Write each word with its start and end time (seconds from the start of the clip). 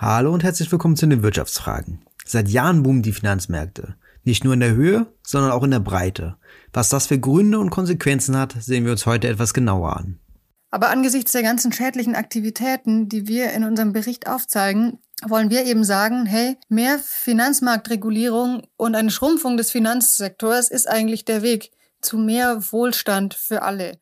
Hallo 0.00 0.32
und 0.32 0.44
herzlich 0.44 0.70
willkommen 0.70 0.94
zu 0.94 1.08
den 1.08 1.24
Wirtschaftsfragen. 1.24 2.04
Seit 2.24 2.48
Jahren 2.48 2.84
boomen 2.84 3.02
die 3.02 3.12
Finanzmärkte. 3.12 3.96
Nicht 4.22 4.44
nur 4.44 4.54
in 4.54 4.60
der 4.60 4.76
Höhe, 4.76 5.12
sondern 5.26 5.50
auch 5.50 5.64
in 5.64 5.72
der 5.72 5.80
Breite. 5.80 6.36
Was 6.72 6.88
das 6.88 7.08
für 7.08 7.18
Gründe 7.18 7.58
und 7.58 7.70
Konsequenzen 7.70 8.36
hat, 8.36 8.54
sehen 8.60 8.84
wir 8.84 8.92
uns 8.92 9.06
heute 9.06 9.26
etwas 9.26 9.52
genauer 9.54 9.96
an. 9.96 10.20
Aber 10.70 10.90
angesichts 10.90 11.32
der 11.32 11.42
ganzen 11.42 11.72
schädlichen 11.72 12.14
Aktivitäten, 12.14 13.08
die 13.08 13.26
wir 13.26 13.50
in 13.50 13.64
unserem 13.64 13.92
Bericht 13.92 14.28
aufzeigen, 14.28 15.00
wollen 15.26 15.50
wir 15.50 15.64
eben 15.64 15.82
sagen, 15.82 16.26
hey, 16.26 16.56
mehr 16.68 17.00
Finanzmarktregulierung 17.00 18.62
und 18.76 18.94
eine 18.94 19.10
Schrumpfung 19.10 19.56
des 19.56 19.72
Finanzsektors 19.72 20.70
ist 20.70 20.88
eigentlich 20.88 21.24
der 21.24 21.42
Weg 21.42 21.72
zu 22.00 22.18
mehr 22.18 22.62
Wohlstand 22.70 23.34
für 23.34 23.62
alle. 23.62 23.98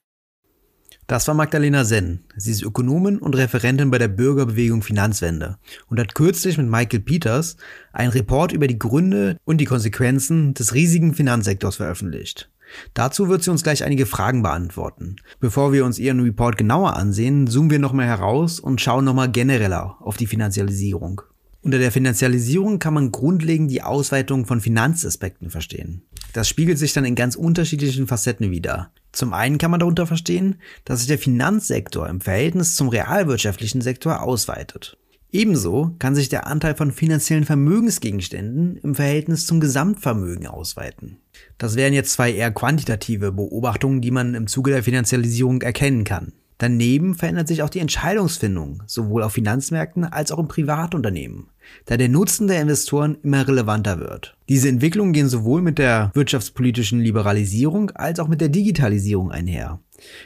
Das 1.06 1.28
war 1.28 1.36
Magdalena 1.36 1.84
Senn. 1.84 2.24
Sie 2.36 2.50
ist 2.50 2.62
Ökonomin 2.62 3.18
und 3.18 3.36
Referentin 3.36 3.92
bei 3.92 3.98
der 3.98 4.08
Bürgerbewegung 4.08 4.82
Finanzwende 4.82 5.56
und 5.86 6.00
hat 6.00 6.16
kürzlich 6.16 6.58
mit 6.58 6.68
Michael 6.68 6.98
Peters 6.98 7.56
einen 7.92 8.10
Report 8.10 8.50
über 8.50 8.66
die 8.66 8.78
Gründe 8.78 9.36
und 9.44 9.58
die 9.58 9.66
Konsequenzen 9.66 10.54
des 10.54 10.74
riesigen 10.74 11.14
Finanzsektors 11.14 11.76
veröffentlicht. 11.76 12.50
Dazu 12.92 13.28
wird 13.28 13.44
sie 13.44 13.52
uns 13.52 13.62
gleich 13.62 13.84
einige 13.84 14.04
Fragen 14.04 14.42
beantworten. 14.42 15.14
Bevor 15.38 15.72
wir 15.72 15.84
uns 15.84 16.00
ihren 16.00 16.18
Report 16.18 16.56
genauer 16.56 16.96
ansehen, 16.96 17.46
zoomen 17.46 17.70
wir 17.70 17.78
nochmal 17.78 18.06
heraus 18.06 18.58
und 18.58 18.80
schauen 18.80 19.04
nochmal 19.04 19.30
genereller 19.30 19.98
auf 20.00 20.16
die 20.16 20.26
Finanzialisierung. 20.26 21.22
Unter 21.62 21.78
der 21.78 21.92
Finanzialisierung 21.92 22.80
kann 22.80 22.94
man 22.94 23.12
grundlegend 23.12 23.70
die 23.70 23.82
Ausweitung 23.82 24.44
von 24.46 24.60
Finanzaspekten 24.60 25.50
verstehen. 25.50 26.02
Das 26.32 26.48
spiegelt 26.48 26.78
sich 26.78 26.92
dann 26.92 27.04
in 27.04 27.14
ganz 27.14 27.36
unterschiedlichen 27.36 28.08
Facetten 28.08 28.50
wider. 28.50 28.90
Zum 29.16 29.32
einen 29.32 29.56
kann 29.56 29.70
man 29.70 29.80
darunter 29.80 30.06
verstehen, 30.06 30.56
dass 30.84 30.98
sich 30.98 31.08
der 31.08 31.18
Finanzsektor 31.18 32.06
im 32.06 32.20
Verhältnis 32.20 32.74
zum 32.76 32.90
realwirtschaftlichen 32.90 33.80
Sektor 33.80 34.22
ausweitet. 34.22 34.98
Ebenso 35.32 35.94
kann 35.98 36.14
sich 36.14 36.28
der 36.28 36.46
Anteil 36.46 36.76
von 36.76 36.92
finanziellen 36.92 37.46
Vermögensgegenständen 37.46 38.76
im 38.76 38.94
Verhältnis 38.94 39.46
zum 39.46 39.58
Gesamtvermögen 39.58 40.46
ausweiten. 40.46 41.16
Das 41.56 41.76
wären 41.76 41.94
jetzt 41.94 42.12
zwei 42.12 42.30
eher 42.30 42.50
quantitative 42.50 43.32
Beobachtungen, 43.32 44.02
die 44.02 44.10
man 44.10 44.34
im 44.34 44.48
Zuge 44.48 44.70
der 44.70 44.82
Finanzialisierung 44.82 45.62
erkennen 45.62 46.04
kann. 46.04 46.34
Daneben 46.58 47.14
verändert 47.14 47.48
sich 47.48 47.62
auch 47.62 47.68
die 47.68 47.80
Entscheidungsfindung, 47.80 48.82
sowohl 48.86 49.22
auf 49.22 49.34
Finanzmärkten 49.34 50.04
als 50.04 50.32
auch 50.32 50.38
im 50.38 50.48
Privatunternehmen, 50.48 51.48
da 51.84 51.98
der 51.98 52.08
Nutzen 52.08 52.46
der 52.46 52.62
Investoren 52.62 53.18
immer 53.22 53.46
relevanter 53.46 54.00
wird. 54.00 54.36
Diese 54.48 54.68
Entwicklungen 54.68 55.12
gehen 55.12 55.28
sowohl 55.28 55.60
mit 55.60 55.78
der 55.78 56.10
wirtschaftspolitischen 56.14 57.00
Liberalisierung 57.00 57.90
als 57.90 58.20
auch 58.20 58.28
mit 58.28 58.40
der 58.40 58.48
Digitalisierung 58.48 59.30
einher. 59.30 59.80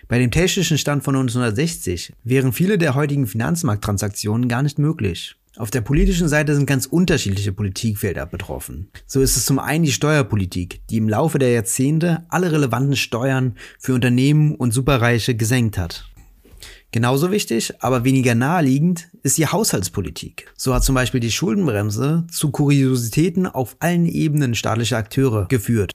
Bei 0.06 0.18
dem 0.18 0.30
technischen 0.30 0.78
Stand 0.78 1.02
von 1.02 1.16
1960 1.16 2.12
wären 2.22 2.52
viele 2.52 2.78
der 2.78 2.94
heutigen 2.94 3.26
Finanzmarkttransaktionen 3.26 4.48
gar 4.48 4.62
nicht 4.62 4.78
möglich. 4.78 5.36
Auf 5.56 5.70
der 5.72 5.80
politischen 5.80 6.28
Seite 6.28 6.54
sind 6.54 6.66
ganz 6.66 6.86
unterschiedliche 6.86 7.52
Politikfelder 7.52 8.24
betroffen. 8.24 8.88
So 9.06 9.20
ist 9.20 9.36
es 9.36 9.46
zum 9.46 9.58
einen 9.58 9.84
die 9.84 9.90
Steuerpolitik, 9.90 10.80
die 10.88 10.96
im 10.96 11.08
Laufe 11.08 11.40
der 11.40 11.50
Jahrzehnte 11.50 12.24
alle 12.28 12.52
relevanten 12.52 12.94
Steuern 12.94 13.56
für 13.78 13.94
Unternehmen 13.94 14.54
und 14.54 14.72
Superreiche 14.72 15.34
gesenkt 15.34 15.76
hat. 15.76 16.09
Genauso 16.92 17.30
wichtig, 17.30 17.74
aber 17.80 18.04
weniger 18.04 18.34
naheliegend, 18.34 19.08
ist 19.22 19.38
die 19.38 19.46
Haushaltspolitik. 19.46 20.52
So 20.56 20.74
hat 20.74 20.82
zum 20.82 20.96
Beispiel 20.96 21.20
die 21.20 21.30
Schuldenbremse 21.30 22.26
zu 22.30 22.50
Kuriositäten 22.50 23.46
auf 23.46 23.76
allen 23.78 24.06
Ebenen 24.06 24.56
staatlicher 24.56 24.96
Akteure 24.96 25.46
geführt. 25.46 25.92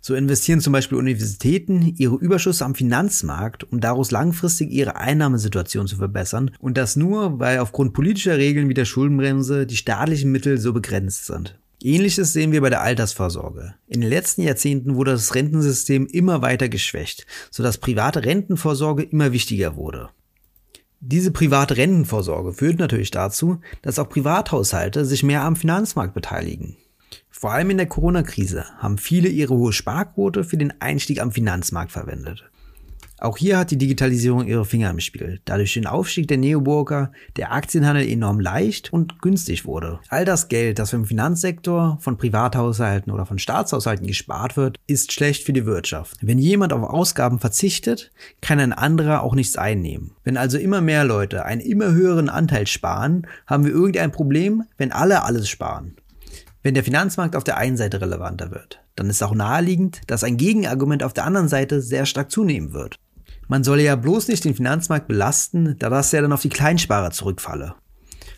So 0.00 0.14
investieren 0.14 0.60
zum 0.60 0.72
Beispiel 0.72 0.98
Universitäten 0.98 1.94
ihre 1.96 2.16
Überschüsse 2.16 2.64
am 2.64 2.74
Finanzmarkt, 2.74 3.64
um 3.72 3.80
daraus 3.80 4.10
langfristig 4.10 4.70
ihre 4.70 4.96
Einnahmesituation 4.96 5.86
zu 5.86 5.96
verbessern 5.96 6.50
und 6.58 6.76
das 6.76 6.96
nur, 6.96 7.38
weil 7.38 7.60
aufgrund 7.60 7.94
politischer 7.94 8.36
Regeln 8.36 8.68
wie 8.68 8.74
der 8.74 8.84
Schuldenbremse 8.84 9.66
die 9.66 9.76
staatlichen 9.76 10.32
Mittel 10.32 10.58
so 10.58 10.72
begrenzt 10.72 11.26
sind. 11.26 11.58
Ähnliches 11.82 12.32
sehen 12.32 12.52
wir 12.52 12.62
bei 12.62 12.70
der 12.70 12.82
Altersvorsorge. 12.82 13.74
In 13.86 14.00
den 14.00 14.10
letzten 14.10 14.42
Jahrzehnten 14.42 14.96
wurde 14.96 15.12
das 15.12 15.34
Rentensystem 15.34 16.06
immer 16.06 16.42
weiter 16.42 16.68
geschwächt, 16.68 17.26
sodass 17.50 17.78
private 17.78 18.24
Rentenvorsorge 18.24 19.02
immer 19.02 19.32
wichtiger 19.32 19.76
wurde. 19.76 20.10
Diese 21.08 21.30
private 21.30 21.76
Rentenvorsorge 21.76 22.52
führt 22.52 22.80
natürlich 22.80 23.12
dazu, 23.12 23.60
dass 23.80 24.00
auch 24.00 24.08
Privathaushalte 24.08 25.04
sich 25.04 25.22
mehr 25.22 25.44
am 25.44 25.54
Finanzmarkt 25.54 26.14
beteiligen. 26.14 26.76
Vor 27.30 27.52
allem 27.52 27.70
in 27.70 27.76
der 27.76 27.86
Corona-Krise 27.86 28.64
haben 28.78 28.98
viele 28.98 29.28
ihre 29.28 29.54
hohe 29.54 29.72
Sparquote 29.72 30.42
für 30.42 30.56
den 30.56 30.80
Einstieg 30.80 31.20
am 31.20 31.30
Finanzmarkt 31.30 31.92
verwendet. 31.92 32.50
Auch 33.18 33.38
hier 33.38 33.58
hat 33.58 33.70
die 33.70 33.78
Digitalisierung 33.78 34.46
ihre 34.46 34.66
Finger 34.66 34.90
im 34.90 35.00
Spiel, 35.00 35.40
da 35.46 35.56
durch 35.56 35.72
den 35.72 35.86
Aufstieg 35.86 36.28
der 36.28 36.36
Neoburger 36.36 37.12
der 37.36 37.52
Aktienhandel 37.52 38.06
enorm 38.06 38.40
leicht 38.40 38.92
und 38.92 39.22
günstig 39.22 39.64
wurde. 39.64 40.00
All 40.08 40.26
das 40.26 40.48
Geld, 40.48 40.78
das 40.78 40.92
im 40.92 41.06
Finanzsektor 41.06 41.96
von 42.00 42.18
Privathaushalten 42.18 43.10
oder 43.10 43.24
von 43.24 43.38
Staatshaushalten 43.38 44.06
gespart 44.06 44.58
wird, 44.58 44.78
ist 44.86 45.12
schlecht 45.12 45.44
für 45.44 45.54
die 45.54 45.64
Wirtschaft. 45.64 46.18
Wenn 46.20 46.38
jemand 46.38 46.74
auf 46.74 46.82
Ausgaben 46.82 47.38
verzichtet, 47.38 48.12
kann 48.42 48.60
ein 48.60 48.74
anderer 48.74 49.22
auch 49.22 49.34
nichts 49.34 49.56
einnehmen. 49.56 50.12
Wenn 50.22 50.36
also 50.36 50.58
immer 50.58 50.82
mehr 50.82 51.04
Leute 51.04 51.46
einen 51.46 51.62
immer 51.62 51.92
höheren 51.92 52.28
Anteil 52.28 52.66
sparen, 52.66 53.26
haben 53.46 53.64
wir 53.64 53.72
irgendein 53.72 54.12
Problem, 54.12 54.64
wenn 54.76 54.92
alle 54.92 55.22
alles 55.22 55.48
sparen. 55.48 55.96
Wenn 56.62 56.74
der 56.74 56.84
Finanzmarkt 56.84 57.36
auf 57.36 57.44
der 57.44 57.56
einen 57.56 57.76
Seite 57.76 58.00
relevanter 58.00 58.50
wird, 58.50 58.82
dann 58.96 59.08
ist 59.08 59.22
auch 59.22 59.34
naheliegend, 59.34 60.00
dass 60.08 60.24
ein 60.24 60.36
Gegenargument 60.36 61.02
auf 61.02 61.12
der 61.12 61.24
anderen 61.24 61.48
Seite 61.48 61.80
sehr 61.80 62.06
stark 62.06 62.30
zunehmen 62.30 62.72
wird. 62.72 62.98
Man 63.48 63.62
solle 63.62 63.84
ja 63.84 63.94
bloß 63.94 64.26
nicht 64.26 64.44
den 64.44 64.56
Finanzmarkt 64.56 65.06
belasten, 65.06 65.78
da 65.78 65.88
das 65.88 66.10
ja 66.10 66.20
dann 66.20 66.32
auf 66.32 66.42
die 66.42 66.48
Kleinsparer 66.48 67.12
zurückfalle. 67.12 67.76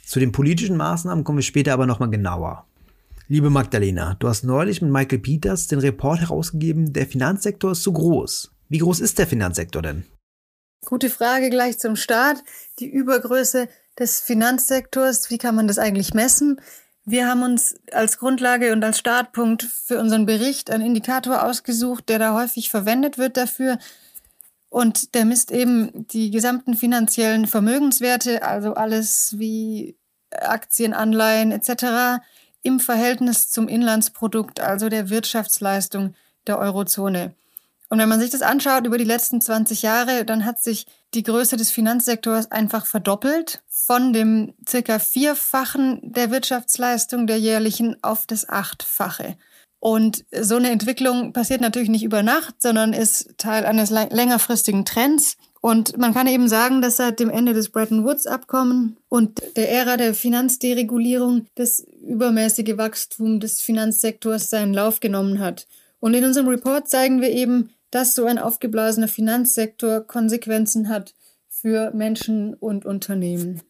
Zu 0.04 0.20
den 0.20 0.32
politischen 0.32 0.76
Maßnahmen 0.76 1.24
kommen 1.24 1.38
wir 1.38 1.42
später 1.42 1.72
aber 1.72 1.86
nochmal 1.86 2.10
genauer. 2.10 2.66
Liebe 3.26 3.48
Magdalena, 3.48 4.16
du 4.18 4.28
hast 4.28 4.44
neulich 4.44 4.82
mit 4.82 4.90
Michael 4.90 5.18
Peters 5.18 5.66
den 5.66 5.78
Report 5.78 6.20
herausgegeben, 6.20 6.92
der 6.92 7.06
Finanzsektor 7.06 7.72
ist 7.72 7.82
zu 7.82 7.92
groß. 7.92 8.50
Wie 8.68 8.78
groß 8.78 9.00
ist 9.00 9.18
der 9.18 9.26
Finanzsektor 9.26 9.80
denn? 9.80 10.04
Gute 10.84 11.08
Frage 11.10 11.48
gleich 11.50 11.78
zum 11.78 11.96
Start. 11.96 12.42
Die 12.78 12.88
Übergröße 12.88 13.68
des 13.98 14.20
Finanzsektors, 14.20 15.30
wie 15.30 15.38
kann 15.38 15.54
man 15.54 15.68
das 15.68 15.78
eigentlich 15.78 16.12
messen? 16.12 16.60
Wir 17.04 17.26
haben 17.26 17.42
uns 17.42 17.76
als 17.92 18.18
Grundlage 18.18 18.72
und 18.72 18.84
als 18.84 18.98
Startpunkt 18.98 19.62
für 19.62 19.98
unseren 19.98 20.26
Bericht 20.26 20.70
einen 20.70 20.84
Indikator 20.84 21.44
ausgesucht, 21.44 22.10
der 22.10 22.18
da 22.18 22.34
häufig 22.34 22.68
verwendet 22.68 23.16
wird 23.16 23.38
dafür. 23.38 23.78
Und 24.70 25.14
der 25.14 25.24
misst 25.24 25.50
eben 25.50 26.06
die 26.08 26.30
gesamten 26.30 26.74
finanziellen 26.74 27.46
Vermögenswerte, 27.46 28.42
also 28.42 28.74
alles 28.74 29.38
wie 29.38 29.96
Aktien, 30.30 30.92
Anleihen 30.92 31.52
etc. 31.52 32.22
im 32.62 32.80
Verhältnis 32.80 33.50
zum 33.50 33.68
Inlandsprodukt, 33.68 34.60
also 34.60 34.88
der 34.88 35.08
Wirtschaftsleistung 35.08 36.14
der 36.46 36.58
Eurozone. 36.58 37.34
Und 37.90 37.98
wenn 37.98 38.08
man 38.08 38.20
sich 38.20 38.30
das 38.30 38.42
anschaut 38.42 38.86
über 38.86 38.98
die 38.98 39.04
letzten 39.04 39.40
20 39.40 39.80
Jahre, 39.82 40.26
dann 40.26 40.44
hat 40.44 40.62
sich 40.62 40.86
die 41.14 41.22
Größe 41.22 41.56
des 41.56 41.70
Finanzsektors 41.70 42.50
einfach 42.50 42.84
verdoppelt 42.84 43.62
von 43.68 44.12
dem 44.12 44.54
circa 44.68 44.98
vierfachen 44.98 46.00
der 46.02 46.30
Wirtschaftsleistung 46.30 47.26
der 47.26 47.38
jährlichen 47.38 47.96
auf 48.02 48.26
das 48.26 48.46
achtfache. 48.46 49.38
Und 49.80 50.24
so 50.32 50.56
eine 50.56 50.70
Entwicklung 50.70 51.32
passiert 51.32 51.60
natürlich 51.60 51.88
nicht 51.88 52.02
über 52.02 52.22
Nacht, 52.22 52.60
sondern 52.60 52.92
ist 52.92 53.34
Teil 53.38 53.64
eines 53.64 53.90
längerfristigen 53.90 54.84
Trends. 54.84 55.36
Und 55.60 55.96
man 55.98 56.14
kann 56.14 56.26
eben 56.26 56.48
sagen, 56.48 56.82
dass 56.82 56.96
seit 56.96 57.20
dem 57.20 57.30
Ende 57.30 57.52
des 57.52 57.70
Bretton 57.70 58.04
Woods-Abkommen 58.04 58.96
und 59.08 59.40
der 59.56 59.70
Ära 59.70 59.96
der 59.96 60.14
Finanzderegulierung 60.14 61.46
das 61.54 61.80
übermäßige 62.02 62.76
Wachstum 62.76 63.40
des 63.40 63.60
Finanzsektors 63.60 64.50
seinen 64.50 64.74
Lauf 64.74 65.00
genommen 65.00 65.38
hat. 65.38 65.66
Und 66.00 66.14
in 66.14 66.24
unserem 66.24 66.48
Report 66.48 66.88
zeigen 66.88 67.20
wir 67.20 67.30
eben, 67.30 67.70
dass 67.90 68.14
so 68.14 68.24
ein 68.26 68.38
aufgeblasener 68.38 69.08
Finanzsektor 69.08 70.00
Konsequenzen 70.00 70.88
hat 70.88 71.14
für 71.48 71.92
Menschen 71.92 72.54
und 72.54 72.84
Unternehmen. 72.84 73.62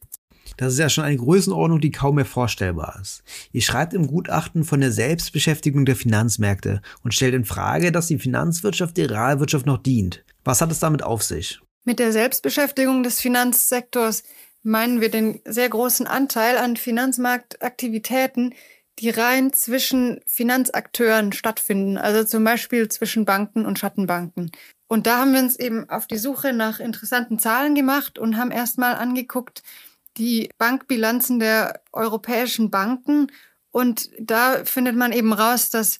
Das 0.56 0.72
ist 0.72 0.78
ja 0.78 0.88
schon 0.88 1.04
eine 1.04 1.16
Größenordnung, 1.16 1.80
die 1.80 1.90
kaum 1.90 2.16
mehr 2.16 2.24
vorstellbar 2.24 2.98
ist. 3.00 3.22
Ihr 3.52 3.62
schreibt 3.62 3.94
im 3.94 4.06
Gutachten 4.06 4.64
von 4.64 4.80
der 4.80 4.92
Selbstbeschäftigung 4.92 5.84
der 5.84 5.96
Finanzmärkte 5.96 6.80
und 7.02 7.14
stellt 7.14 7.34
in 7.34 7.44
Frage, 7.44 7.92
dass 7.92 8.08
die 8.08 8.18
Finanzwirtschaft 8.18 8.96
der 8.96 9.10
Realwirtschaft 9.10 9.66
noch 9.66 9.78
dient. 9.78 10.24
Was 10.44 10.60
hat 10.60 10.72
es 10.72 10.80
damit 10.80 11.02
auf 11.02 11.22
sich? 11.22 11.60
Mit 11.84 11.98
der 11.98 12.12
Selbstbeschäftigung 12.12 13.02
des 13.02 13.20
Finanzsektors 13.20 14.24
meinen 14.62 15.00
wir 15.00 15.10
den 15.10 15.40
sehr 15.44 15.68
großen 15.68 16.06
Anteil 16.06 16.58
an 16.58 16.76
Finanzmarktaktivitäten, 16.76 18.54
die 18.98 19.10
rein 19.10 19.52
zwischen 19.52 20.20
Finanzakteuren 20.26 21.32
stattfinden, 21.32 21.96
also 21.96 22.24
zum 22.24 22.42
Beispiel 22.44 22.88
zwischen 22.88 23.24
Banken 23.24 23.64
und 23.64 23.78
Schattenbanken. 23.78 24.50
Und 24.88 25.06
da 25.06 25.18
haben 25.18 25.32
wir 25.32 25.40
uns 25.40 25.58
eben 25.58 25.88
auf 25.88 26.06
die 26.06 26.18
Suche 26.18 26.52
nach 26.52 26.80
interessanten 26.80 27.38
Zahlen 27.38 27.74
gemacht 27.74 28.18
und 28.18 28.36
haben 28.36 28.50
erstmal 28.50 28.96
angeguckt, 28.96 29.62
die 30.18 30.50
Bankbilanzen 30.58 31.38
der 31.38 31.80
europäischen 31.92 32.70
Banken. 32.70 33.28
Und 33.70 34.10
da 34.18 34.64
findet 34.64 34.96
man 34.96 35.12
eben 35.12 35.32
raus, 35.32 35.70
dass 35.70 35.98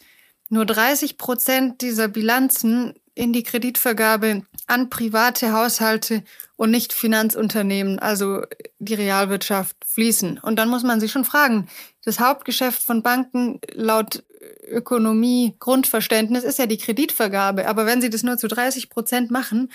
nur 0.49 0.67
30 0.67 1.19
Prozent 1.19 1.81
dieser 1.83 2.09
Bilanzen 2.09 2.95
in 3.15 3.33
die 3.33 3.43
Kreditvergabe 3.43 4.43
an 4.67 4.91
private 4.91 5.53
Haushalte 5.53 6.23
und 6.57 6.71
nicht 6.71 6.93
Finanzunternehmen, 6.93 7.99
also 7.99 8.43
die 8.79 8.95
Realwirtschaft, 8.95 9.77
fließen. 9.85 10.39
Und 10.39 10.57
dann 10.57 10.69
muss 10.69 10.85
man 10.85 11.01
sich 11.01 11.11
schon 11.11 11.25
fragen, 11.25 11.69
das 12.05 12.21
Hauptgeschäft 12.21 12.81
von 12.81 13.03
Banken 13.03 13.61
laut 13.73 14.23
Ökonomie, 14.69 15.57
Grundverständnis 15.59 16.45
ist 16.45 16.59
ja 16.59 16.67
die 16.67 16.79
Kreditvergabe. 16.79 17.67
Aber 17.67 17.87
wenn 17.87 18.01
sie 18.01 18.11
das 18.11 18.23
nur 18.23 18.39
zu 18.39 18.49
30 18.49 18.89
Prozent 18.89 19.31
machen, 19.31 19.71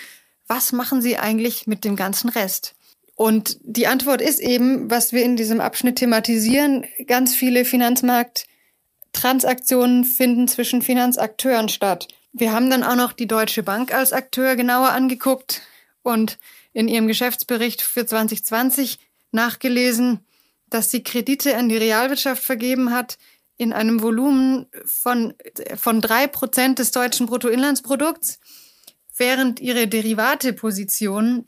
was 0.46 0.72
machen 0.72 1.02
sie 1.02 1.18
eigentlich 1.18 1.66
mit 1.66 1.84
dem 1.84 1.96
ganzen 1.96 2.30
Rest? 2.30 2.74
Und 3.14 3.58
die 3.62 3.86
Antwort 3.86 4.20
ist 4.20 4.40
eben, 4.40 4.90
was 4.90 5.12
wir 5.12 5.22
in 5.22 5.36
diesem 5.36 5.60
Abschnitt 5.60 5.94
thematisieren, 5.96 6.84
ganz 7.06 7.34
viele 7.34 7.64
Finanzmarkttransaktionen 7.64 10.04
finden 10.04 10.48
zwischen 10.48 10.82
Finanzakteuren 10.82 11.68
statt. 11.68 12.08
Wir 12.32 12.52
haben 12.52 12.68
dann 12.70 12.82
auch 12.82 12.96
noch 12.96 13.12
die 13.12 13.28
Deutsche 13.28 13.62
Bank 13.62 13.94
als 13.94 14.12
Akteur 14.12 14.56
genauer 14.56 14.88
angeguckt 14.90 15.62
und 16.02 16.38
in 16.72 16.88
ihrem 16.88 17.06
Geschäftsbericht 17.06 17.82
für 17.82 18.04
2020 18.04 18.98
nachgelesen, 19.30 20.18
dass 20.68 20.90
sie 20.90 21.04
Kredite 21.04 21.56
an 21.56 21.68
die 21.68 21.76
Realwirtschaft 21.76 22.42
vergeben 22.42 22.92
hat 22.92 23.16
in 23.56 23.72
einem 23.72 24.02
Volumen 24.02 24.66
von, 24.84 25.34
von 25.76 26.00
drei 26.00 26.26
Prozent 26.26 26.80
des 26.80 26.90
deutschen 26.90 27.26
Bruttoinlandsprodukts, 27.26 28.40
während 29.16 29.60
ihre 29.60 29.86
Derivatepositionen 29.86 31.46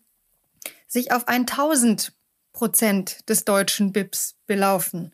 sich 0.87 1.13
auf 1.13 1.29
1000 1.29 2.13
Prozent 2.53 3.29
des 3.29 3.45
deutschen 3.45 3.93
BIPs 3.93 4.37
belaufen. 4.47 5.13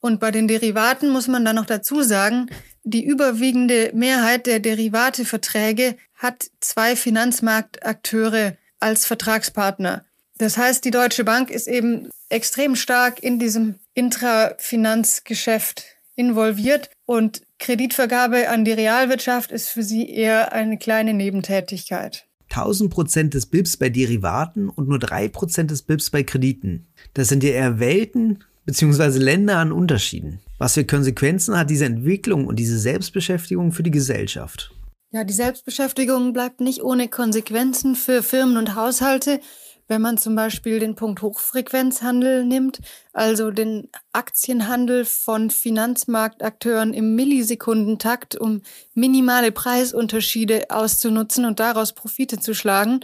Und 0.00 0.20
bei 0.20 0.30
den 0.30 0.48
Derivaten 0.48 1.10
muss 1.10 1.28
man 1.28 1.44
dann 1.44 1.56
noch 1.56 1.66
dazu 1.66 2.02
sagen, 2.02 2.50
die 2.82 3.04
überwiegende 3.04 3.90
Mehrheit 3.94 4.46
der 4.46 4.60
Derivateverträge 4.60 5.96
hat 6.14 6.50
zwei 6.60 6.94
Finanzmarktakteure 6.94 8.56
als 8.78 9.06
Vertragspartner. 9.06 10.04
Das 10.36 10.58
heißt, 10.58 10.84
die 10.84 10.90
Deutsche 10.90 11.24
Bank 11.24 11.50
ist 11.50 11.68
eben 11.68 12.10
extrem 12.28 12.76
stark 12.76 13.22
in 13.22 13.38
diesem 13.38 13.76
Intrafinanzgeschäft 13.94 15.84
involviert 16.16 16.90
und 17.06 17.42
Kreditvergabe 17.58 18.48
an 18.48 18.64
die 18.64 18.72
Realwirtschaft 18.72 19.52
ist 19.52 19.68
für 19.68 19.82
sie 19.82 20.10
eher 20.10 20.52
eine 20.52 20.76
kleine 20.76 21.14
Nebentätigkeit. 21.14 22.26
1000 22.50 22.90
Prozent 22.90 23.34
des 23.34 23.46
BIPs 23.46 23.76
bei 23.76 23.88
Derivaten 23.88 24.68
und 24.68 24.88
nur 24.88 24.98
3 24.98 25.28
Prozent 25.28 25.70
des 25.70 25.82
BIPs 25.82 26.10
bei 26.10 26.22
Krediten. 26.22 26.86
Das 27.14 27.28
sind 27.28 27.42
ja 27.42 27.50
eher 27.50 27.80
Welten 27.80 28.44
bzw. 28.66 29.18
Länder 29.18 29.58
an 29.58 29.72
Unterschieden. 29.72 30.40
Was 30.58 30.74
für 30.74 30.84
Konsequenzen 30.84 31.58
hat 31.58 31.70
diese 31.70 31.84
Entwicklung 31.84 32.46
und 32.46 32.58
diese 32.58 32.78
Selbstbeschäftigung 32.78 33.72
für 33.72 33.82
die 33.82 33.90
Gesellschaft? 33.90 34.72
Ja, 35.10 35.24
die 35.24 35.32
Selbstbeschäftigung 35.32 36.32
bleibt 36.32 36.60
nicht 36.60 36.82
ohne 36.82 37.08
Konsequenzen 37.08 37.94
für 37.94 38.22
Firmen 38.22 38.56
und 38.56 38.74
Haushalte. 38.74 39.40
Wenn 39.86 40.00
man 40.00 40.16
zum 40.16 40.34
Beispiel 40.34 40.78
den 40.78 40.94
Punkt 40.94 41.20
Hochfrequenzhandel 41.20 42.44
nimmt, 42.44 42.80
also 43.12 43.50
den 43.50 43.88
Aktienhandel 44.12 45.04
von 45.04 45.50
Finanzmarktakteuren 45.50 46.94
im 46.94 47.14
Millisekundentakt, 47.14 48.34
um 48.34 48.62
minimale 48.94 49.52
Preisunterschiede 49.52 50.70
auszunutzen 50.70 51.44
und 51.44 51.60
daraus 51.60 51.92
Profite 51.92 52.40
zu 52.40 52.54
schlagen, 52.54 53.00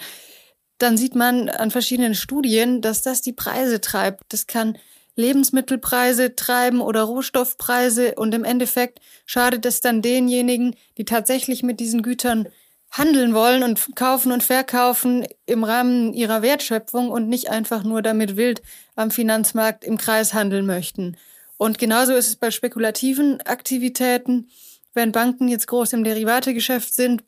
dann 0.79 0.97
sieht 0.97 1.15
man 1.15 1.51
an 1.51 1.71
verschiedenen 1.71 2.15
Studien, 2.15 2.81
dass 2.81 3.03
das 3.03 3.21
die 3.21 3.35
Preise 3.35 3.83
treibt. 3.83 4.33
Das 4.33 4.47
kann 4.47 4.79
Lebensmittelpreise 5.17 6.35
treiben 6.35 6.81
oder 6.81 7.03
Rohstoffpreise 7.03 8.15
und 8.15 8.35
im 8.35 8.45
Endeffekt 8.45 9.01
schadet 9.27 9.67
es 9.67 9.83
dann 9.83 10.01
denjenigen, 10.01 10.75
die 10.97 11.05
tatsächlich 11.05 11.63
mit 11.63 11.81
diesen 11.81 12.01
Gütern 12.03 12.49
handeln 12.91 13.35
wollen 13.35 13.63
und 13.63 13.95
kaufen 13.95 14.33
und 14.33 14.43
verkaufen 14.43 15.27
im 15.47 15.65
Rahmen 15.65 16.13
ihrer 16.13 16.43
Wertschöpfung 16.43 17.11
und 17.11 17.29
nicht 17.29 17.49
einfach 17.49 17.85
nur 17.85 18.03
damit 18.03 18.37
wild 18.37 18.63
am 18.97 19.11
Finanzmarkt 19.11 19.85
im 19.85 19.97
Kreis 19.97 20.35
handeln 20.35 20.67
möchten. 20.67 21.17
Und 21.57 21.79
genauso 21.79 22.15
ist 22.15 22.29
es 22.29 22.37
bei 22.37 22.51
spekulativen 22.51 23.41
Aktivitäten. 23.43 24.49
Wenn 24.93 25.13
Banken 25.13 25.47
jetzt 25.47 25.69
groß 25.69 25.93
im 25.93 26.05
Derivategeschäft 26.05 26.95
sind 26.95 27.23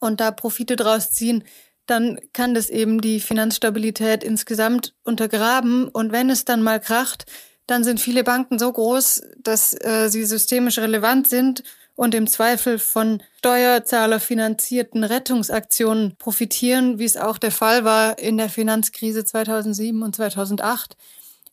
und 0.00 0.20
da 0.20 0.30
Profite 0.30 0.76
draus 0.76 1.10
ziehen, 1.10 1.44
dann 1.86 2.20
kann 2.32 2.54
das 2.54 2.70
eben 2.70 3.00
die 3.00 3.20
Finanzstabilität 3.20 4.22
insgesamt 4.22 4.94
untergraben. 5.02 5.88
Und 5.88 6.12
wenn 6.12 6.30
es 6.30 6.44
dann 6.44 6.62
mal 6.62 6.78
kracht, 6.78 7.26
dann 7.66 7.84
sind 7.84 8.00
viele 8.00 8.22
Banken 8.22 8.58
so 8.58 8.72
groß, 8.72 9.22
dass 9.38 9.74
äh, 9.82 10.08
sie 10.08 10.24
systemisch 10.24 10.78
relevant 10.78 11.28
sind 11.28 11.64
und 11.96 12.14
im 12.14 12.26
Zweifel 12.26 12.78
von 12.78 13.22
steuerzahlerfinanzierten 13.38 15.04
Rettungsaktionen 15.04 16.16
profitieren, 16.16 16.98
wie 16.98 17.04
es 17.04 17.16
auch 17.16 17.38
der 17.38 17.52
Fall 17.52 17.84
war 17.84 18.18
in 18.18 18.36
der 18.36 18.48
Finanzkrise 18.48 19.24
2007 19.24 20.02
und 20.02 20.16
2008, 20.16 20.96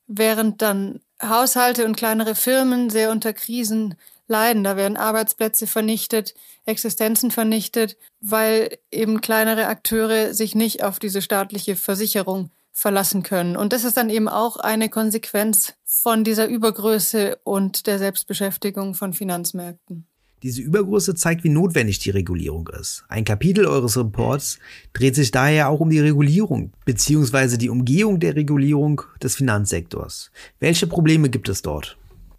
während 0.07 0.61
dann 0.61 0.99
Haushalte 1.21 1.85
und 1.85 1.95
kleinere 1.95 2.33
Firmen 2.33 2.89
sehr 2.89 3.11
unter 3.11 3.33
Krisen 3.33 3.95
leiden. 4.27 4.63
Da 4.63 4.75
werden 4.75 4.97
Arbeitsplätze 4.97 5.67
vernichtet, 5.67 6.33
Existenzen 6.65 7.29
vernichtet, 7.29 7.97
weil 8.19 8.79
eben 8.91 9.21
kleinere 9.21 9.67
Akteure 9.67 10.33
sich 10.33 10.55
nicht 10.55 10.83
auf 10.83 10.97
diese 10.97 11.21
staatliche 11.21 11.75
Versicherung 11.75 12.49
verlassen 12.71 13.21
können. 13.21 13.57
Und 13.57 13.73
das 13.73 13.83
ist 13.83 13.97
dann 13.97 14.09
eben 14.09 14.29
auch 14.29 14.57
eine 14.57 14.89
Konsequenz 14.89 15.73
von 15.83 16.23
dieser 16.23 16.47
Übergröße 16.47 17.37
und 17.43 17.85
der 17.85 17.99
Selbstbeschäftigung 17.99 18.95
von 18.95 19.13
Finanzmärkten. 19.13 20.07
Diese 20.43 20.61
Übergröße 20.61 21.13
zeigt, 21.13 21.43
wie 21.43 21.49
notwendig 21.49 21.99
die 21.99 22.09
Regulierung 22.09 22.67
ist. 22.79 23.03
Ein 23.09 23.25
Kapitel 23.25 23.67
eures 23.67 23.95
Reports 23.95 24.57
dreht 24.93 25.13
sich 25.13 25.29
daher 25.29 25.69
auch 25.69 25.79
um 25.79 25.89
die 25.89 25.99
Regulierung 25.99 26.71
bzw. 26.85 27.57
die 27.57 27.69
Umgehung 27.69 28.19
der 28.19 28.35
Regulierung 28.35 29.03
des 29.21 29.35
Finanzsektors. 29.35 30.31
Welche 30.59 30.87
Probleme 30.87 31.29
gibt 31.29 31.47
es 31.47 31.61
dort? 31.61 31.97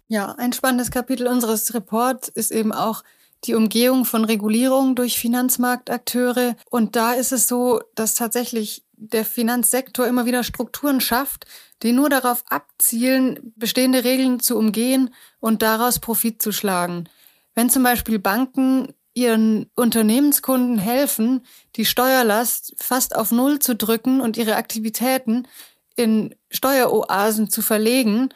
Ja, 0.09 0.33
ein 0.37 0.51
spannendes 0.51 0.91
Kapitel 0.91 1.27
unseres 1.27 1.73
Reports 1.73 2.27
ist 2.27 2.51
eben 2.51 2.73
auch 2.73 3.03
die 3.45 3.55
Umgehung 3.55 4.05
von 4.05 4.25
Regulierung 4.25 4.95
durch 4.95 5.17
Finanzmarktakteure. 5.17 6.55
Und 6.69 6.95
da 6.95 7.13
ist 7.13 7.31
es 7.31 7.47
so, 7.47 7.81
dass 7.95 8.15
tatsächlich 8.15 8.83
der 8.95 9.25
Finanzsektor 9.25 10.07
immer 10.07 10.25
wieder 10.25 10.43
Strukturen 10.43 11.01
schafft, 11.01 11.45
die 11.83 11.91
nur 11.91 12.09
darauf 12.09 12.43
abzielen, 12.47 13.53
bestehende 13.55 14.03
Regeln 14.03 14.39
zu 14.39 14.57
umgehen 14.57 15.13
und 15.39 15.61
daraus 15.61 15.99
Profit 15.99 16.41
zu 16.41 16.51
schlagen. 16.51 17.09
Wenn 17.55 17.69
zum 17.69 17.83
Beispiel 17.83 18.19
Banken 18.19 18.93
ihren 19.13 19.69
Unternehmenskunden 19.75 20.77
helfen, 20.77 21.45
die 21.75 21.85
Steuerlast 21.85 22.73
fast 22.77 23.15
auf 23.15 23.31
Null 23.31 23.59
zu 23.59 23.75
drücken 23.75 24.21
und 24.21 24.37
ihre 24.37 24.55
Aktivitäten 24.55 25.47
in 25.95 26.35
Steueroasen 26.49 27.49
zu 27.49 27.61
verlegen, 27.61 28.29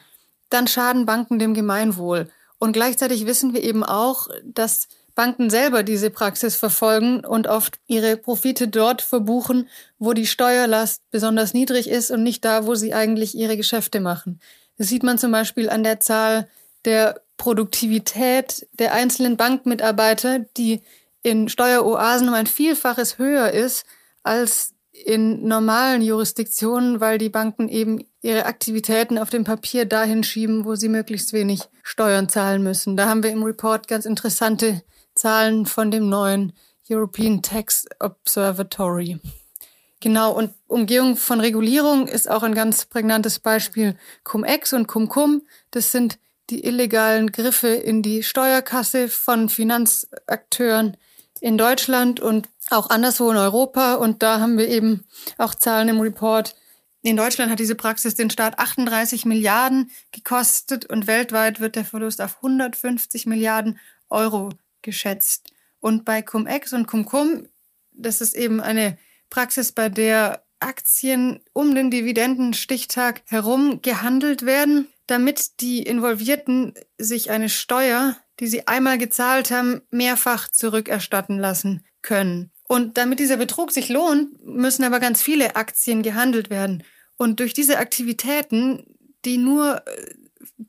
dann 0.50 0.68
schaden 0.68 1.06
Banken 1.06 1.40
dem 1.40 1.54
Gemeinwohl. 1.54 2.30
Und 2.60 2.74
gleichzeitig 2.74 3.26
wissen 3.26 3.54
wir 3.54 3.64
eben 3.64 3.84
auch, 3.84 4.28
dass 4.44 4.88
Banken 5.16 5.50
selber 5.50 5.82
diese 5.82 6.12
Praxis 6.12 6.56
verfolgen 6.56 7.26
und 7.26 7.48
oft 7.48 7.80
ihre 7.88 8.18
Profite 8.18 8.68
dort 8.68 9.02
verbuchen, 9.02 9.68
wo 9.98 10.14
die 10.14 10.28
Steuerlast 10.28 11.02
besonders 11.10 11.56
niedrig 11.56 11.90
ist 11.90 12.12
und 12.12 12.22
nicht 12.22 12.46
da, 12.46 12.68
wo 12.68 12.76
sie 12.76 12.94
eigentlich 12.94 13.36
ihre 13.36 13.58
Geschäfte 13.58 14.00
machen. 14.00 14.40
Das 14.78 14.90
sieht 14.90 15.02
man 15.02 15.18
zum 15.18 15.32
Beispiel 15.32 15.72
an 15.72 15.84
der 15.84 16.00
Zahl 16.00 16.48
der 16.86 17.22
Produktivität 17.38 18.68
der 18.74 18.94
einzelnen 18.94 19.38
Bankmitarbeiter, 19.38 20.40
die 20.58 20.82
in 21.24 21.50
Steueroasen 21.50 22.28
um 22.30 22.34
ein 22.34 22.48
Vielfaches 22.48 23.18
höher 23.18 23.52
ist 23.52 23.86
als 24.24 24.74
in 25.06 25.48
normalen 25.48 26.02
Jurisdiktionen, 26.02 27.00
weil 27.00 27.18
die 27.18 27.30
Banken 27.30 27.70
eben 27.70 28.04
ihre 28.22 28.46
Aktivitäten 28.46 29.18
auf 29.18 29.30
dem 29.30 29.44
Papier 29.44 29.86
dahin 29.86 30.24
schieben, 30.24 30.66
wo 30.66 30.76
sie 30.76 30.90
möglichst 30.90 31.34
wenig 31.34 31.62
Steuern 31.84 32.30
zahlen 32.30 32.64
müssen. 32.64 32.98
Da 32.98 33.08
haben 33.08 33.24
wir 33.24 33.30
im 33.30 33.44
Report 33.44 33.88
ganz 33.88 34.06
interessante 34.06 34.82
Zahlen 35.14 35.66
von 35.66 35.92
dem 35.92 36.10
neuen 36.10 36.54
European 36.90 37.42
Tax 37.42 37.86
Observatory. 38.00 39.20
Genau, 40.00 40.32
und 40.32 40.54
Umgehung 40.68 41.16
von 41.16 41.40
Regulierung 41.40 42.08
ist 42.08 42.30
auch 42.30 42.44
ein 42.44 42.54
ganz 42.54 42.86
prägnantes 42.86 43.40
Beispiel 43.40 43.98
Cum-Ex 44.24 44.74
und 44.74 44.88
Cum-Cum. 44.88 45.42
Das 45.72 45.92
sind 45.92 46.20
die 46.50 46.64
illegalen 46.64 47.32
Griffe 47.32 47.70
in 47.70 48.02
die 48.02 48.24
Steuerkasse 48.24 49.10
von 49.10 49.50
Finanzakteuren 49.50 50.98
in 51.42 51.58
Deutschland 51.58 52.20
und 52.20 52.50
auch 52.70 52.90
anderswo 52.90 53.30
in 53.32 53.38
Europa. 53.38 53.96
Und 53.96 54.24
da 54.24 54.40
haben 54.40 54.58
wir 54.58 54.68
eben 54.68 55.06
auch 55.38 55.56
Zahlen 55.56 55.90
im 55.90 56.00
Report. 56.00 56.56
In 57.02 57.16
Deutschland 57.16 57.52
hat 57.52 57.60
diese 57.60 57.76
Praxis 57.76 58.16
den 58.16 58.30
Staat 58.30 58.60
38 58.60 59.26
Milliarden 59.26 59.92
gekostet 60.12 60.86
und 60.86 61.08
weltweit 61.08 61.60
wird 61.60 61.76
der 61.76 61.86
Verlust 61.86 62.22
auf 62.22 62.38
150 62.38 63.26
Milliarden 63.26 63.80
Euro 64.10 64.50
geschätzt. 64.82 65.52
Und 65.80 66.06
bei 66.06 66.22
Cum-Ex 66.22 66.74
und 66.74 66.88
Cum-Cum, 66.88 67.48
das 67.92 68.22
ist 68.22 68.36
eben 68.36 68.60
eine 68.60 68.98
Praxis, 69.30 69.72
bei 69.72 69.90
der 69.90 70.44
Aktien 70.60 71.40
um 71.54 71.76
den 71.76 71.92
Dividendenstichtag 71.92 73.22
herum 73.26 73.82
gehandelt 73.82 74.46
werden. 74.46 74.88
Damit 75.08 75.62
die 75.62 75.82
Involvierten 75.82 76.74
sich 76.98 77.32
eine 77.32 77.50
Steuer, 77.50 78.16
die 78.40 78.48
sie 78.48 78.68
einmal 78.68 78.98
gezahlt 78.98 79.52
haben, 79.52 79.82
mehrfach 79.90 80.50
zurückerstatten 80.50 81.40
lassen 81.40 81.84
können. 82.02 82.52
Und 82.68 82.98
damit 82.98 83.20
dieser 83.20 83.38
Betrug 83.38 83.72
sich 83.72 83.90
lohnt, 83.90 84.46
müssen 84.46 84.84
aber 84.84 85.00
ganz 85.00 85.22
viele 85.22 85.56
Aktien 85.56 86.04
gehandelt 86.04 86.50
werden. 86.50 86.84
Und 87.16 87.40
durch 87.40 87.54
diese 87.54 87.78
Aktivitäten, 87.80 88.86
die 89.26 89.38
nur 89.38 89.82
äh, 89.88 90.14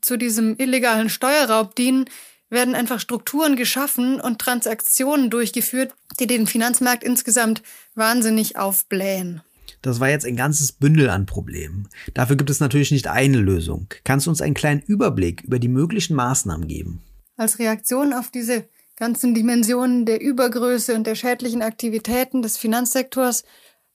zu 0.00 0.16
diesem 0.16 0.56
illegalen 0.58 1.10
Steuerraub 1.10 1.74
dienen, 1.74 2.06
werden 2.50 2.74
einfach 2.74 3.00
Strukturen 3.00 3.56
geschaffen 3.56 4.20
und 4.20 4.38
Transaktionen 4.38 5.28
durchgeführt, 5.28 5.92
die 6.18 6.26
den 6.26 6.46
Finanzmarkt 6.46 7.04
insgesamt 7.04 7.62
wahnsinnig 7.94 8.56
aufblähen. 8.56 9.42
Das 9.82 10.00
war 10.00 10.08
jetzt 10.08 10.26
ein 10.26 10.36
ganzes 10.36 10.72
Bündel 10.72 11.10
an 11.10 11.26
Problemen. 11.26 11.88
Dafür 12.14 12.36
gibt 12.36 12.50
es 12.50 12.60
natürlich 12.60 12.90
nicht 12.90 13.06
eine 13.08 13.38
Lösung. 13.38 13.88
Kannst 14.04 14.26
du 14.26 14.30
uns 14.30 14.40
einen 14.40 14.54
kleinen 14.54 14.82
Überblick 14.82 15.42
über 15.42 15.58
die 15.58 15.68
möglichen 15.68 16.14
Maßnahmen 16.16 16.66
geben? 16.66 17.02
Als 17.36 17.58
Reaktion 17.58 18.12
auf 18.12 18.30
diese 18.30 18.68
ganzen 18.96 19.34
Dimensionen 19.34 20.06
der 20.06 20.20
Übergröße 20.20 20.94
und 20.94 21.06
der 21.06 21.14
schädlichen 21.14 21.62
Aktivitäten 21.62 22.42
des 22.42 22.56
Finanzsektors 22.56 23.44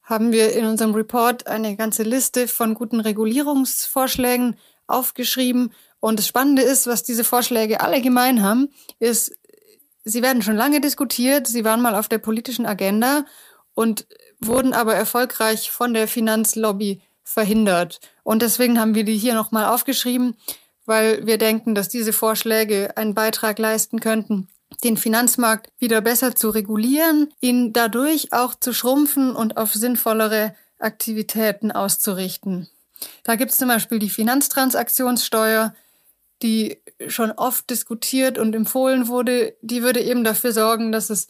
haben 0.02 0.32
wir 0.32 0.54
in 0.54 0.66
unserem 0.66 0.94
Report 0.94 1.48
eine 1.48 1.76
ganze 1.76 2.04
Liste 2.04 2.48
von 2.48 2.74
guten 2.74 3.00
Regulierungsvorschlägen 3.00 4.56
aufgeschrieben. 4.88 5.74
Und 6.00 6.20
das 6.20 6.28
Spannende 6.28 6.62
ist, 6.62 6.88
was 6.88 7.04
diese 7.04 7.24
Vorschläge 7.24 7.82
alle 7.82 8.02
gemein 8.02 8.42
haben, 8.44 8.70
ist, 9.00 9.38
sie 10.04 10.22
werden 10.22 10.42
schon 10.42 10.56
lange 10.56 10.82
diskutiert, 10.82 11.48
sie 11.48 11.64
waren 11.64 11.82
mal 11.82 11.96
auf 11.96 12.10
der 12.10 12.18
politischen 12.18 12.66
Agenda 12.66 13.26
und 13.74 14.08
wurden 14.48 14.74
aber 14.74 14.96
erfolgreich 14.96 15.72
von 15.72 15.94
der 15.94 16.08
Finanzlobby 16.08 17.02
verhindert. 17.24 18.00
Und 18.24 18.42
deswegen 18.42 18.80
haben 18.80 18.96
wir 18.96 19.04
die 19.04 19.18
hier 19.18 19.34
nochmal 19.34 19.66
aufgeschrieben, 19.66 20.36
weil 20.86 21.26
wir 21.26 21.38
denken, 21.38 21.76
dass 21.76 21.90
diese 21.90 22.14
Vorschläge 22.14 22.96
einen 22.98 23.14
Beitrag 23.14 23.60
leisten 23.60 24.00
könnten, 24.00 24.50
den 24.84 24.98
Finanzmarkt 24.98 25.72
wieder 25.80 26.02
besser 26.02 26.36
zu 26.36 26.50
regulieren, 26.50 27.34
ihn 27.40 27.74
dadurch 27.74 28.34
auch 28.34 28.56
zu 28.56 28.74
schrumpfen 28.74 29.36
und 29.36 29.58
auf 29.58 29.74
sinnvollere 29.74 30.56
Aktivitäten 30.80 31.72
auszurichten. 31.72 32.70
Da 33.24 33.36
gibt 33.36 33.52
es 33.52 33.58
zum 33.58 33.68
Beispiel 33.68 34.00
die 34.00 34.10
Finanztransaktionssteuer, 34.10 35.74
die 36.42 36.78
schon 37.08 37.32
oft 37.32 37.70
diskutiert 37.70 38.38
und 38.38 38.54
empfohlen 38.56 39.08
wurde. 39.08 39.56
Die 39.62 39.82
würde 39.84 40.02
eben 40.02 40.24
dafür 40.24 40.52
sorgen, 40.52 40.92
dass 40.92 41.10
es 41.10 41.30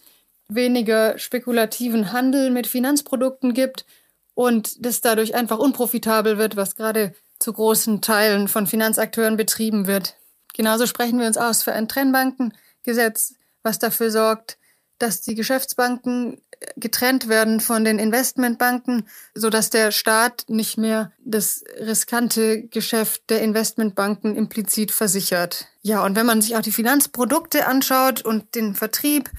weniger 0.55 1.17
spekulativen 1.17 2.11
Handel 2.11 2.49
mit 2.49 2.67
Finanzprodukten 2.67 3.53
gibt 3.53 3.85
und 4.33 4.85
das 4.85 5.01
dadurch 5.01 5.35
einfach 5.35 5.59
unprofitabel 5.59 6.37
wird, 6.37 6.55
was 6.55 6.75
gerade 6.75 7.13
zu 7.39 7.53
großen 7.53 8.01
Teilen 8.01 8.47
von 8.47 8.67
Finanzakteuren 8.67 9.37
betrieben 9.37 9.87
wird. 9.87 10.15
Genauso 10.53 10.87
sprechen 10.87 11.19
wir 11.19 11.27
uns 11.27 11.37
aus 11.37 11.63
für 11.63 11.73
ein 11.73 11.87
Trennbankengesetz, 11.87 13.35
was 13.63 13.79
dafür 13.79 14.11
sorgt, 14.11 14.57
dass 14.99 15.21
die 15.21 15.35
Geschäftsbanken 15.35 16.41
getrennt 16.77 17.27
werden 17.27 17.59
von 17.59 17.83
den 17.83 17.99
Investmentbanken, 17.99 19.07
so 19.33 19.49
dass 19.49 19.69
der 19.69 19.91
Staat 19.91 20.45
nicht 20.47 20.77
mehr 20.77 21.11
das 21.23 21.63
riskante 21.79 22.63
Geschäft 22.67 23.29
der 23.29 23.41
Investmentbanken 23.41 24.35
implizit 24.35 24.91
versichert. 24.91 25.67
Ja, 25.81 26.05
und 26.05 26.15
wenn 26.15 26.25
man 26.25 26.41
sich 26.41 26.55
auch 26.55 26.61
die 26.61 26.71
Finanzprodukte 26.71 27.67
anschaut 27.67 28.21
und 28.21 28.55
den 28.55 28.75
Vertrieb, 28.75 29.29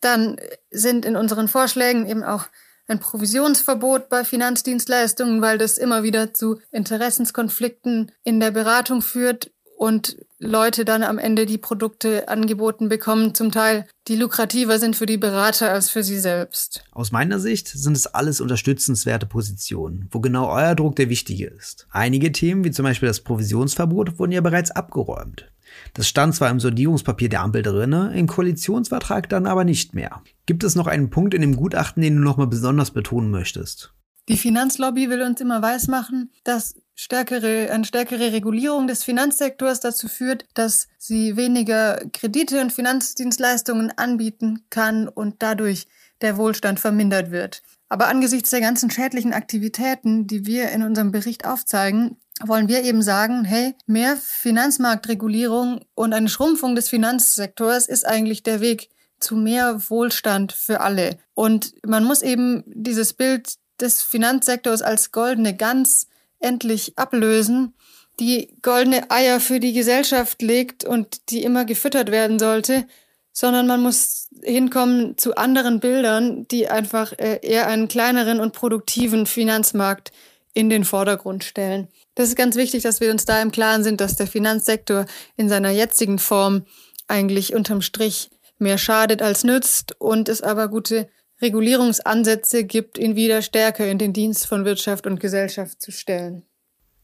dann 0.00 0.36
sind 0.70 1.04
in 1.04 1.16
unseren 1.16 1.48
Vorschlägen 1.48 2.06
eben 2.06 2.22
auch 2.22 2.44
ein 2.86 3.00
Provisionsverbot 3.00 4.08
bei 4.08 4.24
Finanzdienstleistungen, 4.24 5.42
weil 5.42 5.58
das 5.58 5.78
immer 5.78 6.02
wieder 6.02 6.32
zu 6.32 6.60
Interessenskonflikten 6.72 8.12
in 8.24 8.40
der 8.40 8.50
Beratung 8.50 9.02
führt 9.02 9.50
und 9.76 10.16
Leute 10.40 10.84
dann 10.84 11.02
am 11.02 11.18
Ende 11.18 11.46
die 11.46 11.58
Produkte 11.58 12.28
angeboten 12.28 12.88
bekommen, 12.88 13.34
zum 13.34 13.50
Teil, 13.50 13.86
die 14.06 14.16
lukrativer 14.16 14.78
sind 14.78 14.96
für 14.96 15.06
die 15.06 15.16
Berater 15.16 15.70
als 15.70 15.90
für 15.90 16.02
sie 16.02 16.18
selbst. 16.18 16.84
Aus 16.92 17.12
meiner 17.12 17.40
Sicht 17.40 17.68
sind 17.68 17.96
es 17.96 18.06
alles 18.06 18.40
unterstützenswerte 18.40 19.26
Positionen, 19.26 20.08
wo 20.10 20.20
genau 20.20 20.48
euer 20.50 20.74
Druck 20.74 20.96
der 20.96 21.08
wichtige 21.08 21.46
ist. 21.46 21.86
Einige 21.90 22.32
Themen, 22.32 22.64
wie 22.64 22.70
zum 22.70 22.84
Beispiel 22.84 23.08
das 23.08 23.20
Provisionsverbot, 23.20 24.18
wurden 24.18 24.32
ja 24.32 24.40
bereits 24.40 24.70
abgeräumt. 24.70 25.50
Das 25.94 26.08
stand 26.08 26.34
zwar 26.34 26.50
im 26.50 26.60
Sondierungspapier 26.60 27.28
der 27.28 27.42
Ampel 27.42 27.62
drinne, 27.62 28.12
im 28.14 28.26
Koalitionsvertrag 28.26 29.28
dann 29.28 29.46
aber 29.46 29.64
nicht 29.64 29.94
mehr. 29.94 30.22
Gibt 30.46 30.64
es 30.64 30.74
noch 30.74 30.86
einen 30.86 31.10
Punkt 31.10 31.34
in 31.34 31.40
dem 31.40 31.56
Gutachten, 31.56 32.02
den 32.02 32.16
du 32.16 32.22
nochmal 32.22 32.46
besonders 32.46 32.90
betonen 32.90 33.30
möchtest? 33.30 33.92
Die 34.28 34.36
Finanzlobby 34.36 35.08
will 35.08 35.22
uns 35.22 35.40
immer 35.40 35.62
weismachen, 35.62 36.30
dass 36.44 36.74
stärkere, 36.94 37.70
eine 37.70 37.84
stärkere 37.84 38.32
Regulierung 38.32 38.86
des 38.86 39.04
Finanzsektors 39.04 39.80
dazu 39.80 40.08
führt, 40.08 40.44
dass 40.54 40.88
sie 40.98 41.36
weniger 41.36 42.02
Kredite 42.12 42.60
und 42.60 42.72
Finanzdienstleistungen 42.72 43.96
anbieten 43.96 44.64
kann 44.68 45.08
und 45.08 45.36
dadurch 45.38 45.86
der 46.20 46.36
Wohlstand 46.36 46.80
vermindert 46.80 47.30
wird. 47.30 47.62
Aber 47.88 48.08
angesichts 48.08 48.50
der 48.50 48.60
ganzen 48.60 48.90
schädlichen 48.90 49.32
Aktivitäten, 49.32 50.26
die 50.26 50.44
wir 50.44 50.70
in 50.72 50.82
unserem 50.82 51.10
Bericht 51.10 51.46
aufzeigen, 51.46 52.16
wollen 52.44 52.68
wir 52.68 52.82
eben 52.84 53.02
sagen, 53.02 53.44
hey, 53.44 53.74
mehr 53.86 54.16
Finanzmarktregulierung 54.16 55.80
und 55.94 56.12
eine 56.12 56.28
Schrumpfung 56.28 56.74
des 56.74 56.88
Finanzsektors 56.88 57.86
ist 57.88 58.06
eigentlich 58.06 58.42
der 58.42 58.60
Weg 58.60 58.90
zu 59.20 59.34
mehr 59.34 59.80
Wohlstand 59.88 60.52
für 60.52 60.80
alle. 60.80 61.18
Und 61.34 61.74
man 61.84 62.04
muss 62.04 62.22
eben 62.22 62.62
dieses 62.66 63.12
Bild 63.12 63.54
des 63.80 64.02
Finanzsektors 64.02 64.82
als 64.82 65.12
goldene 65.12 65.56
Gans 65.56 66.08
endlich 66.38 66.96
ablösen, 66.96 67.74
die 68.20 68.56
goldene 68.62 69.10
Eier 69.10 69.40
für 69.40 69.60
die 69.60 69.72
Gesellschaft 69.72 70.42
legt 70.42 70.84
und 70.84 71.30
die 71.30 71.42
immer 71.42 71.64
gefüttert 71.64 72.10
werden 72.10 72.38
sollte, 72.38 72.86
sondern 73.32 73.66
man 73.66 73.82
muss 73.82 74.28
hinkommen 74.42 75.16
zu 75.16 75.36
anderen 75.36 75.78
Bildern, 75.80 76.46
die 76.48 76.68
einfach 76.68 77.12
äh, 77.12 77.38
eher 77.42 77.68
einen 77.68 77.86
kleineren 77.86 78.40
und 78.40 78.52
produktiven 78.52 79.26
Finanzmarkt 79.26 80.10
in 80.54 80.70
den 80.70 80.84
Vordergrund 80.84 81.44
stellen. 81.44 81.88
Das 82.18 82.26
ist 82.26 82.34
ganz 82.34 82.56
wichtig, 82.56 82.82
dass 82.82 83.00
wir 83.00 83.12
uns 83.12 83.26
da 83.26 83.40
im 83.40 83.52
Klaren 83.52 83.84
sind, 83.84 84.00
dass 84.00 84.16
der 84.16 84.26
Finanzsektor 84.26 85.06
in 85.36 85.48
seiner 85.48 85.70
jetzigen 85.70 86.18
Form 86.18 86.64
eigentlich 87.06 87.54
unterm 87.54 87.80
Strich 87.80 88.28
mehr 88.58 88.76
schadet 88.76 89.22
als 89.22 89.44
nützt 89.44 89.94
und 90.00 90.28
es 90.28 90.42
aber 90.42 90.66
gute 90.66 91.08
Regulierungsansätze 91.40 92.64
gibt, 92.64 92.98
ihn 92.98 93.14
wieder 93.14 93.40
stärker 93.40 93.86
in 93.86 93.98
den 93.98 94.12
Dienst 94.12 94.48
von 94.48 94.64
Wirtschaft 94.64 95.06
und 95.06 95.20
Gesellschaft 95.20 95.80
zu 95.80 95.92
stellen. 95.92 96.42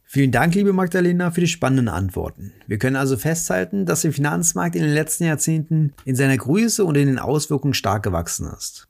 Vielen 0.02 0.33
Dank, 0.33 0.56
liebe 0.56 0.73
Magdalena, 0.73 1.30
für 1.30 1.42
die 1.42 1.47
spannenden 1.47 1.87
Antworten. 1.87 2.52
Wir 2.66 2.78
können 2.78 2.97
also 2.97 3.16
festhalten, 3.16 3.87
dass 3.87 4.02
der 4.02 4.12
Finanzmarkt 4.12 4.75
in 4.75 4.83
den 4.83 4.94
letzten 4.94 5.26
Jahrzehnten 5.26 5.94
in 6.04 6.16
seiner 6.16 6.38
Größe 6.38 6.85
und 6.85 6.97
in 6.97 7.06
den 7.06 7.21
Auswirkungen 7.21 7.75
stark 7.75 8.02
gewachsen 8.02 8.52
ist. 8.52 8.88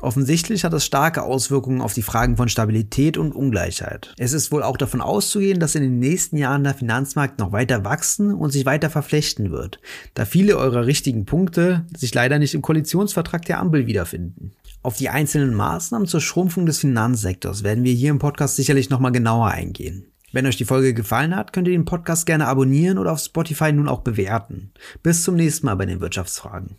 Offensichtlich 0.00 0.64
hat 0.64 0.72
das 0.72 0.86
starke 0.86 1.22
Auswirkungen 1.22 1.80
auf 1.80 1.92
die 1.92 2.02
Fragen 2.02 2.36
von 2.36 2.48
Stabilität 2.48 3.18
und 3.18 3.32
Ungleichheit. 3.32 4.14
Es 4.18 4.32
ist 4.32 4.50
wohl 4.50 4.62
auch 4.62 4.76
davon 4.76 5.00
auszugehen, 5.00 5.60
dass 5.60 5.74
in 5.74 5.82
den 5.82 5.98
nächsten 5.98 6.36
Jahren 6.36 6.64
der 6.64 6.74
Finanzmarkt 6.74 7.38
noch 7.38 7.52
weiter 7.52 7.84
wachsen 7.84 8.32
und 8.32 8.50
sich 8.50 8.64
weiter 8.64 8.88
verflechten 8.88 9.50
wird, 9.50 9.80
da 10.14 10.24
viele 10.24 10.56
eurer 10.56 10.86
richtigen 10.86 11.26
Punkte 11.26 11.84
sich 11.96 12.14
leider 12.14 12.38
nicht 12.38 12.54
im 12.54 12.62
Koalitionsvertrag 12.62 13.44
der 13.44 13.60
Ampel 13.60 13.86
wiederfinden. 13.86 14.52
Auf 14.82 14.96
die 14.96 15.10
einzelnen 15.10 15.54
Maßnahmen 15.54 16.08
zur 16.08 16.22
Schrumpfung 16.22 16.64
des 16.64 16.78
Finanzsektors 16.78 17.62
werden 17.62 17.84
wir 17.84 17.92
hier 17.92 18.10
im 18.10 18.18
Podcast 18.18 18.56
sicherlich 18.56 18.88
nochmal 18.88 19.12
genauer 19.12 19.48
eingehen. 19.48 20.06
Wenn 20.32 20.46
euch 20.46 20.56
die 20.56 20.64
Folge 20.64 20.94
gefallen 20.94 21.36
hat, 21.36 21.52
könnt 21.52 21.66
ihr 21.66 21.72
den 21.72 21.84
Podcast 21.84 22.24
gerne 22.24 22.46
abonnieren 22.46 22.98
oder 22.98 23.12
auf 23.12 23.18
Spotify 23.18 23.72
nun 23.72 23.88
auch 23.88 24.00
bewerten. 24.00 24.72
Bis 25.02 25.24
zum 25.24 25.34
nächsten 25.34 25.66
Mal 25.66 25.74
bei 25.74 25.86
den 25.86 26.00
Wirtschaftsfragen. 26.00 26.76